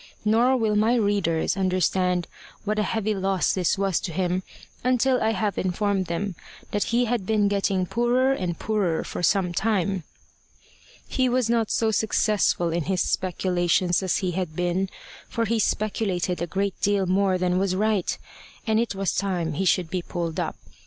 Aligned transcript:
Nor 0.25 0.57
will 0.57 0.75
my 0.75 0.95
readers 0.95 1.55
understand 1.55 2.25
what 2.65 2.79
a 2.79 2.89
heavy 2.89 3.13
loss 3.13 3.53
this 3.53 3.77
was 3.77 3.99
to 3.99 4.11
him 4.11 4.41
until 4.83 5.21
I 5.21 5.33
have 5.33 5.59
informed 5.59 6.07
them 6.07 6.33
that 6.71 6.85
he 6.85 7.05
had 7.05 7.23
been 7.27 7.47
getting 7.47 7.85
poorer 7.85 8.31
and 8.33 8.57
poorer 8.57 9.03
for 9.03 9.21
some 9.21 9.53
time. 9.53 10.03
He 11.07 11.29
was 11.29 11.51
not 11.51 11.69
so 11.69 11.91
successful 11.91 12.71
in 12.71 12.85
his 12.85 13.03
speculations 13.03 14.01
as 14.01 14.17
he 14.25 14.31
had 14.31 14.55
been, 14.55 14.89
for 15.29 15.45
he 15.45 15.59
speculated 15.59 16.41
a 16.41 16.47
great 16.47 16.81
deal 16.81 17.05
more 17.05 17.37
than 17.37 17.59
was 17.59 17.75
right, 17.75 18.17
and 18.65 18.79
it 18.79 18.95
was 18.95 19.13
time 19.13 19.53
he 19.53 19.65
should 19.65 19.91
be 19.91 20.01
pulled 20.01 20.39
up. 20.39 20.55